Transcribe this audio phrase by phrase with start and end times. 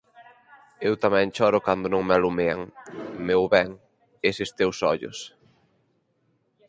[0.87, 2.61] Eu tamén choro cando non me alumean,
[3.27, 3.69] meu ben,
[4.29, 5.17] eses teus ollos.